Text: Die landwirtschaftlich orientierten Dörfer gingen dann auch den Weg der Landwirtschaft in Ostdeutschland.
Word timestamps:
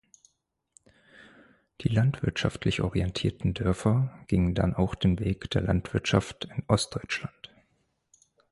Die 1.81 1.87
landwirtschaftlich 1.87 2.81
orientierten 2.81 3.53
Dörfer 3.53 4.19
gingen 4.25 4.55
dann 4.55 4.73
auch 4.73 4.95
den 4.95 5.19
Weg 5.19 5.51
der 5.51 5.61
Landwirtschaft 5.61 6.45
in 6.45 6.63
Ostdeutschland. 6.67 7.53